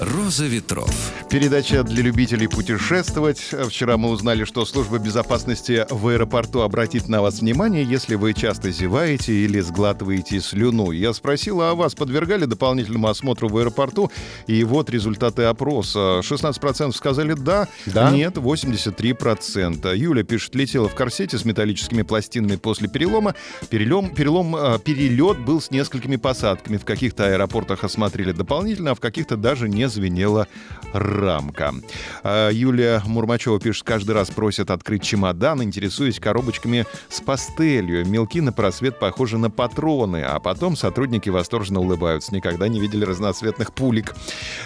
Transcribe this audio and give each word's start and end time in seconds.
Роза 0.00 0.46
ветров. 0.46 0.90
Передача 1.28 1.82
для 1.82 2.02
любителей 2.02 2.48
путешествовать. 2.48 3.38
Вчера 3.68 3.98
мы 3.98 4.08
узнали, 4.08 4.44
что 4.44 4.64
служба 4.64 4.98
безопасности 4.98 5.84
в 5.90 6.08
аэропорту 6.08 6.62
обратит 6.62 7.06
на 7.06 7.20
вас 7.20 7.40
внимание, 7.40 7.84
если 7.84 8.14
вы 8.14 8.32
часто 8.32 8.70
зеваете 8.70 9.34
или 9.34 9.60
сглатываете 9.60 10.40
слюну. 10.40 10.90
Я 10.90 11.12
спросил, 11.12 11.60
а 11.60 11.74
вас 11.74 11.94
подвергали 11.94 12.46
дополнительному 12.46 13.08
осмотру 13.08 13.50
в 13.50 13.58
аэропорту? 13.58 14.10
И 14.46 14.64
вот 14.64 14.88
результаты 14.88 15.42
опроса. 15.42 16.20
16% 16.22 16.92
сказали 16.92 17.34
да, 17.34 17.68
Да? 17.84 18.10
нет, 18.10 18.38
83%. 18.38 19.94
Юля 19.94 20.22
пишет, 20.22 20.54
летела 20.54 20.88
в 20.88 20.94
корсете 20.94 21.36
с 21.36 21.44
металлическими 21.44 22.02
пластинами 22.02 22.56
после 22.56 22.88
перелома. 22.88 23.34
Перелом, 23.68 24.08
перелом, 24.14 24.56
а, 24.56 24.78
перелет 24.78 25.38
был 25.40 25.60
с 25.60 25.70
несколькими 25.70 26.16
посадками. 26.16 26.78
В 26.78 26.86
каких-то 26.86 27.26
аэропортах 27.26 27.84
осмотрели 27.84 28.32
дополнительно, 28.32 28.92
а 28.92 28.94
в 28.94 29.00
каких-то 29.00 29.36
даже 29.36 29.68
не 29.68 29.89
звенела 29.90 30.46
рамка. 30.92 31.74
А, 32.22 32.50
Юлия 32.50 33.02
Мурмачева 33.06 33.60
пишет, 33.60 33.84
каждый 33.84 34.12
раз 34.12 34.30
просят 34.30 34.70
открыть 34.70 35.02
чемодан, 35.02 35.62
интересуясь 35.62 36.18
коробочками 36.18 36.86
с 37.08 37.20
пастелью. 37.20 38.06
Мелки 38.06 38.40
на 38.40 38.52
просвет 38.52 38.98
похожи 38.98 39.38
на 39.38 39.50
патроны, 39.50 40.22
а 40.22 40.38
потом 40.40 40.76
сотрудники 40.76 41.28
восторженно 41.28 41.80
улыбаются. 41.80 42.34
Никогда 42.34 42.68
не 42.68 42.80
видели 42.80 43.04
разноцветных 43.04 43.72
пулик. 43.72 44.14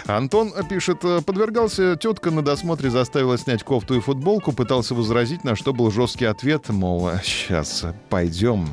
Антон 0.05 0.53
пишет, 0.69 0.99
подвергался 0.99 1.95
тетка 1.95 2.31
на 2.31 2.41
досмотре, 2.41 2.89
заставила 2.89 3.37
снять 3.37 3.63
кофту 3.63 3.95
и 3.95 3.99
футболку, 3.99 4.51
пытался 4.51 4.95
возразить, 4.95 5.43
на 5.43 5.55
что 5.55 5.73
был 5.73 5.91
жесткий 5.91 6.25
ответ, 6.25 6.69
мол, 6.69 7.09
сейчас 7.23 7.85
пойдем 8.09 8.67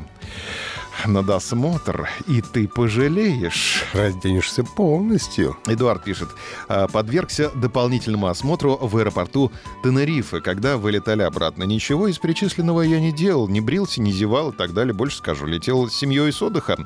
на 1.05 1.23
досмотр, 1.23 2.09
и 2.27 2.41
ты 2.41 2.67
пожалеешь. 2.67 3.83
Разденешься 3.93 4.63
полностью. 4.63 5.57
Эдуард 5.67 6.03
пишет, 6.03 6.29
«А, 6.67 6.87
подвергся 6.87 7.49
дополнительному 7.55 8.27
осмотру 8.27 8.77
в 8.79 8.97
аэропорту 8.97 9.51
Тенерифе, 9.83 10.41
когда 10.41 10.77
вылетали 10.77 11.21
обратно. 11.23 11.63
Ничего 11.63 12.07
из 12.07 12.17
перечисленного 12.17 12.81
я 12.81 12.99
не 12.99 13.11
делал, 13.11 13.47
не 13.47 13.61
брился, 13.61 14.01
не 14.01 14.11
зевал 14.11 14.51
и 14.51 14.55
так 14.55 14.73
далее. 14.73 14.93
Больше 14.93 15.17
скажу, 15.17 15.45
летел 15.45 15.89
с 15.89 15.93
семьей 15.93 16.31
с 16.31 16.41
отдыха. 16.41 16.77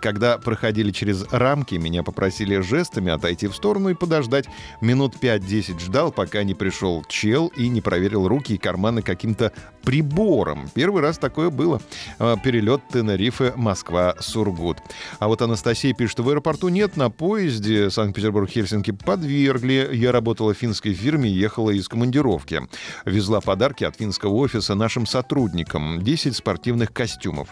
Когда 0.00 0.38
проходили 0.38 0.90
через 0.90 1.24
рамки, 1.30 1.74
меня 1.74 2.02
попросили 2.02 2.60
жестами 2.60 3.10
отойти 3.10 3.48
в 3.48 3.54
сторону 3.54 3.90
и 3.90 3.94
подождать. 3.94 4.46
Минут 4.80 5.16
5-10 5.20 5.80
ждал, 5.80 6.12
пока 6.12 6.44
не 6.44 6.54
пришел 6.54 7.04
чел 7.08 7.48
и 7.56 7.68
не 7.68 7.80
проверил 7.80 8.28
руки 8.28 8.54
и 8.54 8.58
карманы 8.58 9.02
каким-то 9.02 9.52
прибором. 9.82 10.68
Первый 10.74 11.02
раз 11.02 11.18
такое 11.18 11.50
было. 11.50 11.80
А, 12.18 12.36
Перелет 12.36 12.82
Тенерифе, 12.92 13.52
Москва, 13.64 14.14
Сургут. 14.20 14.78
А 15.18 15.28
вот 15.28 15.42
Анастасия 15.42 15.94
пишет, 15.94 16.12
что 16.12 16.22
в 16.22 16.28
аэропорту 16.28 16.68
нет, 16.68 16.96
на 16.96 17.10
поезде 17.10 17.90
Санкт-Петербург-Хельсинки 17.90 18.92
подвергли. 18.92 19.88
Я 19.92 20.12
работала 20.12 20.54
в 20.54 20.58
финской 20.58 20.92
фирме 20.92 21.30
и 21.30 21.32
ехала 21.32 21.70
из 21.70 21.88
командировки. 21.88 22.60
Везла 23.06 23.40
подарки 23.40 23.84
от 23.84 23.96
финского 23.96 24.34
офиса 24.34 24.74
нашим 24.74 25.06
сотрудникам. 25.06 26.02
10 26.02 26.36
спортивных 26.36 26.92
костюмов. 26.92 27.48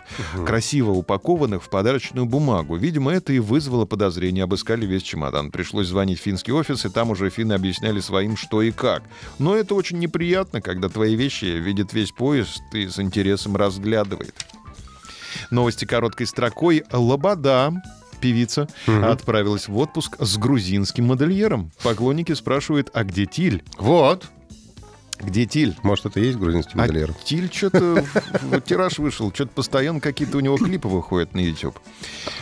Красиво 0.46 0.90
упакованных 0.90 1.64
в 1.64 1.70
подарочную 1.70 2.26
бумагу. 2.26 2.76
Видимо, 2.76 3.10
это 3.10 3.32
и 3.32 3.38
вызвало 3.38 3.86
подозрение. 3.86 4.44
Обыскали 4.44 4.84
весь 4.84 5.02
чемодан. 5.02 5.50
Пришлось 5.50 5.88
звонить 5.88 6.20
в 6.20 6.22
финский 6.22 6.52
офис, 6.52 6.84
и 6.84 6.90
там 6.90 7.10
уже 7.10 7.30
финны 7.30 7.54
объясняли 7.54 8.00
своим, 8.00 8.36
что 8.36 8.60
и 8.60 8.70
как. 8.70 9.02
Но 9.38 9.56
это 9.56 9.74
очень 9.74 9.98
неприятно, 9.98 10.60
когда 10.60 10.88
твои 10.88 11.16
вещи 11.16 11.46
видит 11.46 11.94
весь 11.94 12.12
поезд 12.12 12.62
и 12.74 12.86
с 12.86 12.98
интересом 12.98 13.56
разглядывает. 13.56 14.34
Новости 15.50 15.84
короткой 15.84 16.26
строкой. 16.26 16.84
Лобода 16.92 17.72
певица 18.20 18.68
отправилась 18.86 19.68
в 19.68 19.76
отпуск 19.78 20.16
с 20.20 20.36
грузинским 20.36 21.06
модельером. 21.06 21.72
Поклонники 21.82 22.32
спрашивают, 22.34 22.90
а 22.94 23.04
где 23.04 23.26
Тиль? 23.26 23.64
Вот. 23.78 24.28
Где 25.18 25.46
Тиль? 25.46 25.76
Может, 25.84 26.06
это 26.06 26.20
и 26.20 26.26
есть 26.26 26.38
грузинский 26.38 26.72
А 26.74 26.78
модельер? 26.78 27.14
Тиль 27.24 27.48
что-то... 27.52 28.04
Тираж 28.66 28.98
вышел, 28.98 29.32
что-то 29.32 29.52
постоянно 29.52 30.00
какие-то 30.00 30.36
у 30.36 30.40
него 30.40 30.56
клипы 30.56 30.88
выходят 30.88 31.32
на 31.34 31.38
YouTube. 31.40 31.78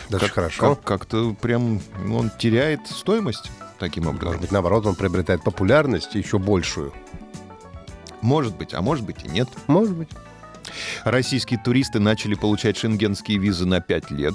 Даже 0.09 0.27
хорошо. 0.29 0.75
как- 0.75 0.83
Как-то 0.83 1.33
прям 1.39 1.79
он 2.11 2.31
теряет 2.39 2.87
стоимость 2.87 3.51
таким 3.77 4.07
образом. 4.07 4.27
Может 4.29 4.41
быть, 4.41 4.51
наоборот, 4.51 4.85
он 4.87 4.95
приобретает 4.95 5.43
популярность 5.43 6.15
еще 6.15 6.39
большую. 6.39 6.91
Может 8.21 8.55
быть, 8.55 8.73
а 8.73 8.81
может 8.81 9.05
быть 9.05 9.23
и 9.25 9.27
нет. 9.29 9.49
Может 9.67 9.95
быть. 9.95 10.09
Российские 11.03 11.59
туристы 11.59 11.99
начали 11.99 12.35
получать 12.35 12.77
шенгенские 12.77 13.37
визы 13.37 13.65
на 13.65 13.81
5 13.81 14.11
лет. 14.11 14.33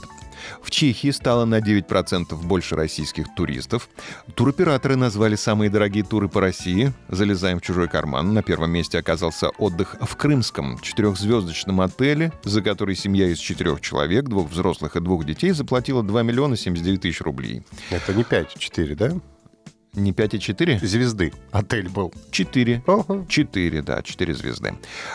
В 0.62 0.70
Чехии 0.70 1.10
стало 1.10 1.44
на 1.44 1.60
9% 1.60 2.34
больше 2.44 2.76
российских 2.76 3.26
туристов. 3.34 3.88
Туроператоры 4.34 4.96
назвали 4.96 5.34
самые 5.34 5.70
дорогие 5.70 6.04
туры 6.04 6.28
по 6.28 6.40
России. 6.40 6.92
Залезаем 7.08 7.58
в 7.58 7.62
чужой 7.62 7.88
карман. 7.88 8.34
На 8.34 8.42
первом 8.42 8.70
месте 8.70 8.98
оказался 8.98 9.48
отдых 9.50 9.96
в 10.00 10.16
Крымском 10.16 10.78
четырехзвездочном 10.80 11.80
отеле, 11.80 12.32
за 12.44 12.62
который 12.62 12.96
семья 12.96 13.28
из 13.28 13.38
четырех 13.38 13.80
человек, 13.80 14.24
двух 14.24 14.50
взрослых 14.50 14.96
и 14.96 15.00
двух 15.00 15.24
детей, 15.24 15.52
заплатила 15.52 16.02
2 16.02 16.22
миллиона 16.22 16.56
79 16.56 17.00
тысяч 17.00 17.20
рублей. 17.20 17.62
Это 17.90 18.12
не 18.12 18.22
5-4, 18.22 18.94
да? 18.94 19.12
Не 19.96 20.12
5,4? 20.12 20.86
Звезды. 20.86 21.32
Отель 21.52 21.88
был. 21.88 22.12
4. 22.30 22.82
Ага. 22.86 23.24
Четыре, 23.28 23.80
да, 23.80 24.02
четыре 24.02 24.34
звезды. 24.34 24.74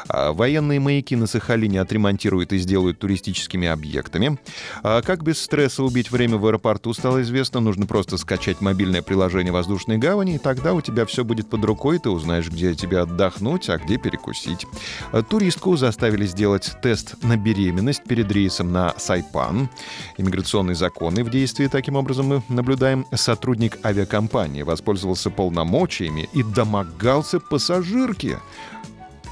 А, 0.09 0.33
военные 0.33 0.79
маяки 0.79 1.15
на 1.15 1.27
Сахалине 1.27 1.79
отремонтируют 1.79 2.51
и 2.51 2.57
сделают 2.57 2.97
туристическими 2.97 3.67
объектами. 3.67 4.39
А 4.81 5.03
как 5.03 5.23
без 5.23 5.39
стресса 5.39 5.83
убить 5.83 6.09
время 6.09 6.37
в 6.37 6.45
аэропорту, 6.47 6.93
стало 6.93 7.21
известно. 7.21 7.59
Нужно 7.59 7.85
просто 7.85 8.17
скачать 8.17 8.59
мобильное 8.59 9.03
приложение 9.03 9.53
воздушной 9.53 9.99
гавани, 9.99 10.35
и 10.35 10.39
тогда 10.39 10.73
у 10.73 10.81
тебя 10.81 11.05
все 11.05 11.23
будет 11.23 11.47
под 11.47 11.63
рукой, 11.63 11.99
ты 11.99 12.09
узнаешь, 12.09 12.49
где 12.49 12.73
тебе 12.73 12.99
отдохнуть, 13.01 13.69
а 13.69 13.77
где 13.77 13.97
перекусить. 13.97 14.65
А, 15.11 15.21
Туристку 15.21 15.77
заставили 15.77 16.25
сделать 16.25 16.71
тест 16.81 17.23
на 17.23 17.37
беременность 17.37 18.03
перед 18.03 18.31
рейсом 18.31 18.71
на 18.71 18.95
Сайпан. 18.97 19.69
Иммиграционные 20.17 20.73
законы 20.73 21.23
в 21.23 21.29
действии, 21.29 21.67
таким 21.67 21.97
образом, 21.97 22.25
мы 22.25 22.41
наблюдаем. 22.49 23.05
Сотрудник 23.13 23.77
авиакомпании 23.85 24.63
воспользовался 24.71 25.29
полномочиями 25.29 26.29
и 26.33 26.43
домогался 26.43 27.39
пассажирке. 27.39 28.39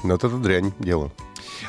Но 0.04 0.12
вот 0.12 0.24
это 0.24 0.36
дрянь 0.36 0.72
дело. 0.78 1.10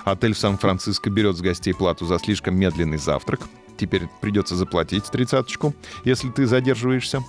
Отель 0.06 0.34
в 0.34 0.38
Сан-Франциско 0.38 1.10
берет 1.10 1.38
с 1.38 1.42
гостей 1.42 1.74
плату 1.74 2.06
за 2.06 2.20
слишком 2.20 2.56
медленный 2.56 2.98
завтрак. 2.98 3.42
Теперь 3.78 4.08
придется 4.22 4.56
заплатить 4.56 5.06
тридцаточку, 5.06 5.74
если 6.06 6.30
ты 6.30 6.46
задерживаешься. 6.46 7.24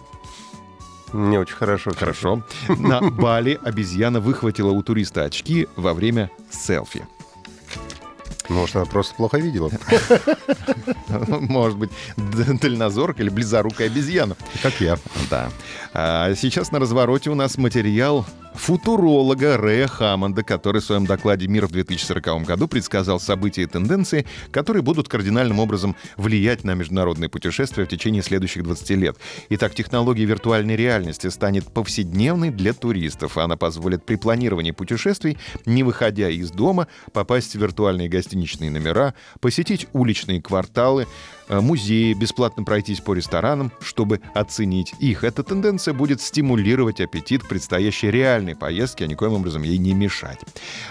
Не 1.13 1.39
очень 1.39 1.57
хорошо. 1.57 1.93
Хорошо. 1.97 2.43
На 2.69 3.01
Бали 3.01 3.59
обезьяна 3.63 4.21
выхватила 4.21 4.71
у 4.71 4.83
туриста 4.83 5.25
очки 5.25 5.69
во 5.77 5.95
время 5.95 6.31
селфи. 6.51 7.07
Может, 8.49 8.77
она 8.77 8.85
просто 8.85 9.15
плохо 9.15 9.39
видела. 9.39 9.71
Может 11.09 11.79
быть, 11.79 11.91
дальнозорка 12.17 13.23
или 13.23 13.31
близорукая 13.31 13.89
обезьяна. 13.89 14.37
Как 14.63 14.81
я. 14.81 14.99
Да. 15.31 15.51
А 15.95 16.35
сейчас 16.35 16.73
на 16.73 16.79
развороте 16.79 17.31
у 17.31 17.35
нас 17.35 17.57
материал 17.57 18.27
футуролога 18.55 19.57
Рэя 19.57 19.87
Хаммонда, 19.87 20.43
который 20.43 20.81
в 20.81 20.85
своем 20.85 21.07
докладе 21.07 21.47
«Мир 21.47 21.67
в 21.67 21.73
2040 21.73 22.45
году» 22.45 22.69
предсказал 22.69 23.21
события 23.21 23.63
и 23.63 23.67
тенденции, 23.67 24.27
которые 24.51 24.83
будут 24.83 25.09
кардинальным 25.09 25.59
образом 25.59 25.97
влиять 26.17 26.65
на 26.65 26.75
международные 26.75 27.29
путешествия 27.29 27.85
в 27.85 27.89
течение 27.89 28.23
следующих 28.23 28.63
20 28.63 28.91
лет. 28.91 29.17
Итак, 29.51 29.75
технология 29.75 30.25
виртуальной 30.25 30.77
реальности 30.77 31.29
станет 31.29 31.73
повседневной 31.73 32.51
для 32.51 32.73
туристов. 32.73 33.39
Она 33.39 33.57
позволит 33.57 34.05
при 34.05 34.17
планировании 34.17 34.71
путешествий, 34.73 35.39
не 35.67 35.83
выходя 35.83 36.29
из 36.29 36.51
дома, 36.51 36.89
попасть 37.13 37.55
в 37.55 37.61
виртуальные 37.61 38.09
гостиничные 38.09 38.71
номера, 38.71 39.15
посетить 39.41 39.87
уличные 39.93 40.41
кварталы, 40.41 41.07
музеи, 41.49 42.13
бесплатно 42.15 42.65
пройтись 42.65 43.01
по 43.01 43.15
ресторанам, 43.15 43.73
чтобы 43.81 44.21
оценить 44.35 44.95
их. 44.99 45.25
Эта 45.25 45.43
тенденция 45.43 45.95
будет 45.95 46.21
стимулировать 46.21 47.01
аппетит 47.01 47.49
предстоящей 47.49 48.11
реальной 48.11 48.55
поездке, 48.55 49.05
а 49.05 49.07
никоим 49.09 49.33
образом 49.33 49.63
ей 49.63 49.79
не 49.79 49.95
мешать. 49.95 50.39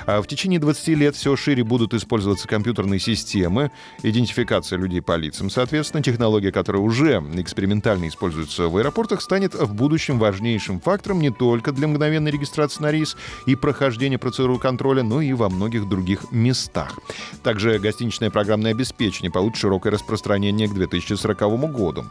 А 0.06 0.21
В 0.21 0.27
течение 0.27 0.59
20 0.59 0.88
лет 0.89 1.15
все 1.15 1.36
шире 1.36 1.63
будут 1.63 1.94
использоваться 1.94 2.48
компьютерные 2.48 3.00
системы, 3.00 3.71
идентификация 4.03 4.77
людей 4.77 5.01
по 5.01 5.15
лицам, 5.15 5.50
соответственно, 5.50 6.03
технология, 6.03 6.51
которая 6.51 6.81
уже 6.81 7.24
экспериментально 7.36 8.07
используется 8.07 8.68
в 8.68 8.77
аэропортах, 8.77 9.21
станет 9.21 9.56
в 9.56 9.74
будущем 9.74 10.19
важнейшим 10.19 10.80
фактором 10.80 11.19
не 11.21 11.30
только 11.30 11.71
для 11.71 11.88
мгновенной 11.88 12.31
регистрации 12.31 12.83
на 12.83 12.92
рейс 12.92 13.15
и 13.45 13.56
прохождения 13.56 14.18
процедуры 14.18 14.59
контроля, 14.59 15.03
но 15.03 15.21
и 15.21 15.33
во 15.33 15.50
многих 15.50 15.88
других 15.88 16.31
местах. 16.31 17.00
Также 17.44 17.80
гостиничное 17.80 18.30
программное 18.30 18.71
обеспечение 18.71 19.31
получит 19.31 19.57
широкое 19.57 19.94
распространение 19.94 20.40
к 20.67 20.73
2040 20.73 21.71
году. 21.71 22.05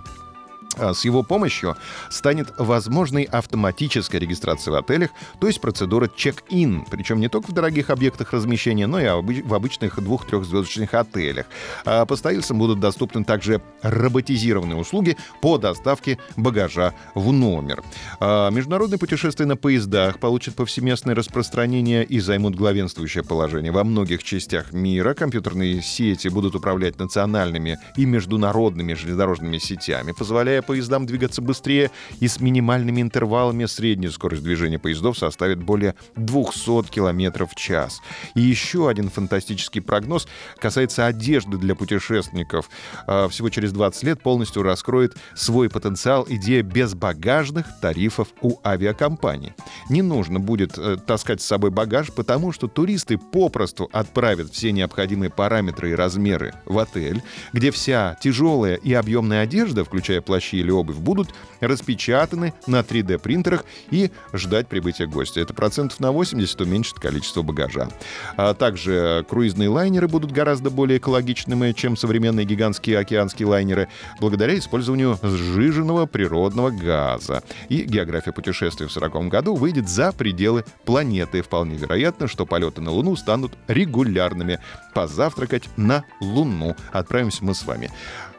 А 0.81 0.95
С 0.95 1.05
его 1.05 1.23
помощью 1.23 1.77
станет 2.09 2.55
возможной 2.57 3.25
автоматическая 3.25 4.21
регистрация 4.21 4.73
в 4.73 4.75
отелях, 4.77 5.11
то 5.39 5.47
есть 5.47 5.61
процедура 5.61 6.09
чек-ин, 6.09 6.87
причем 6.91 7.21
не 7.21 7.29
только 7.29 7.51
в 7.51 7.55
дорогих 7.55 7.91
объектах 7.91 8.33
размещения, 8.33 8.87
но 8.87 8.99
и 8.99 9.43
в 9.43 9.55
обычных 9.55 10.03
двух-трехзвездочных 10.03 10.95
отелях. 10.95 11.47
А 11.85 12.07
постояльцам 12.07 12.59
будут 12.59 12.81
доступны 12.81 13.25
также 13.25 13.61
роботизированные 13.83 14.77
услуги 14.77 15.19
по 15.43 15.59
доставке 15.59 16.19
багажа 16.37 16.95
в 17.15 17.31
номер. 17.31 17.83
А 18.19 18.51
Международные 18.51 18.99
путешествия 18.99 19.45
на 19.45 19.57
поездах 19.57 20.19
получат 20.19 20.55
повсеместное 20.55 21.15
распространение 21.15 22.05
и 22.05 22.21
займут 22.21 22.55
главенствующее 22.55 23.23
положение. 23.23 23.71
Во 23.71 23.85
многих 23.85 24.23
частях 24.25 24.73
мира 24.73 25.13
компьютерные 25.13 25.83
сети 25.83 26.29
будут 26.29 26.55
управлять 26.55 26.99
национальными 26.99 27.79
и 27.97 28.07
международными 28.07 28.95
железнодорожными 28.95 29.59
сетями, 29.59 30.13
позволяя 30.13 30.63
поездам 30.71 31.05
двигаться 31.05 31.43
быстрее 31.43 31.91
и 32.21 32.29
с 32.29 32.39
минимальными 32.39 33.01
интервалами 33.03 33.65
средняя 33.67 34.13
скорость 34.13 34.45
движения 34.45 34.79
поездов 34.79 35.19
составит 35.19 35.61
более 35.61 35.97
200 36.15 36.91
км 36.91 37.45
в 37.45 37.57
час. 37.57 38.01
И 38.37 38.41
еще 38.41 38.89
один 38.89 39.11
фантастический 39.11 39.83
прогноз 39.83 40.29
касается 40.61 41.07
одежды 41.07 41.59
для 41.59 41.75
путешественников. 41.75 42.71
А, 43.09 43.29
Всего 43.29 43.49
через 43.49 43.73
20 43.73 44.05
лет 44.05 44.23
полностью 44.23 44.63
раскроет 44.63 45.17
свой 45.35 45.69
потенциал 45.69 46.25
идея 46.29 46.63
безбагажных 46.63 47.67
тарифов 47.83 48.29
у 48.41 48.61
авиакомпаний. 48.65 49.55
Не 49.89 50.03
нужно 50.03 50.39
будет 50.39 50.79
э, 50.79 50.99
таскать 51.05 51.43
с 51.43 51.47
собой 51.47 51.73
багаж, 51.73 52.13
потому 52.13 52.53
что 52.53 52.69
туристы 52.69 53.19
попросту 53.19 53.91
отправят 53.93 54.53
все 54.53 54.71
необходимые 54.71 55.31
параметры 55.31 55.91
и 55.91 55.95
размеры 55.95 56.55
в 56.65 56.79
отель, 56.79 57.25
где 57.53 57.73
вся 57.73 58.17
тяжелая 58.23 58.77
и 58.77 58.93
объемная 58.93 59.43
одежда, 59.43 59.85
включая 59.85 60.21
плащи 60.51 60.57
или 60.57 60.71
обувь, 60.71 60.97
будут 60.97 61.29
распечатаны 61.61 62.53
на 62.67 62.81
3D-принтерах 62.81 63.65
и 63.91 64.11
ждать 64.33 64.69
прибытия 64.69 65.07
гостя. 65.07 65.41
Это 65.41 65.55
процентов 65.55 66.01
на 66.01 66.13
80 66.13 66.61
уменьшит 66.61 66.99
количество 66.99 67.43
багажа. 67.43 67.89
А 68.37 68.55
также 68.55 69.25
круизные 69.29 69.69
лайнеры 69.69 70.09
будут 70.09 70.33
гораздо 70.33 70.71
более 70.71 70.99
экологичными, 70.99 71.73
чем 71.73 71.97
современные 71.97 72.47
гигантские 72.47 72.99
океанские 72.99 73.49
лайнеры, 73.49 73.89
благодаря 74.21 74.57
использованию 74.59 75.19
сжиженного 75.23 76.07
природного 76.07 76.71
газа. 76.71 77.43
И 77.69 77.83
география 77.83 78.33
путешествий 78.33 78.87
в 78.87 78.93
40 78.93 79.29
году 79.29 79.55
выйдет 79.55 79.89
за 79.89 80.13
пределы 80.13 80.65
планеты. 80.85 81.43
Вполне 81.43 81.77
вероятно, 81.77 82.29
что 82.29 82.47
полеты 82.47 82.81
на 82.81 82.91
Луну 82.91 83.17
станут 83.17 83.53
регулярными. 83.69 84.59
Позавтракать 84.95 85.69
на 85.77 86.05
Луну. 86.21 86.77
Отправимся 86.93 87.45
мы 87.45 87.55
с 87.55 87.65
вами. 87.65 87.91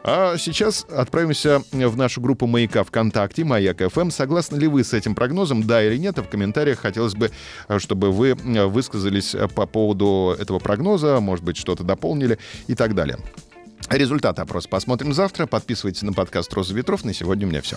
А 0.04 0.36
сейчас 0.36 0.84
отправимся 0.90 1.62
в 1.70 1.96
нашу 1.96 2.20
группу 2.20 2.46
«Маяка 2.46 2.82
ВКонтакте», 2.82 3.44
«Маяк 3.44 3.80
ФМ». 3.88 4.10
Согласны 4.10 4.56
ли 4.56 4.66
вы 4.66 4.82
с 4.82 4.92
этим 4.92 5.14
прогнозом, 5.14 5.62
да 5.62 5.82
или 5.84 5.96
нет? 5.96 6.18
А 6.18 6.22
в 6.24 6.28
комментариях 6.28 6.80
хотелось 6.80 7.14
бы, 7.14 7.30
чтобы 7.78 8.10
вы 8.10 8.34
высказались 8.34 9.36
по 9.54 9.66
поводу 9.66 10.36
этого 10.38 10.58
прогноза, 10.58 11.20
может 11.20 11.44
быть, 11.44 11.56
что-то 11.56 11.84
дополнили 11.84 12.38
и 12.66 12.74
так 12.74 12.96
далее. 12.96 13.18
Результат 13.90 14.38
опроса 14.40 14.68
посмотрим 14.68 15.12
завтра. 15.12 15.46
Подписывайтесь 15.46 16.02
на 16.02 16.12
подкаст 16.12 16.52
«Роза 16.52 16.74
ветров». 16.74 17.04
На 17.04 17.14
сегодня 17.14 17.46
у 17.46 17.50
меня 17.50 17.62
все. 17.62 17.76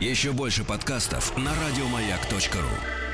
Еще 0.00 0.32
больше 0.32 0.64
подкастов 0.64 1.36
на 1.36 1.52
радиомаяк.ру. 1.64 3.13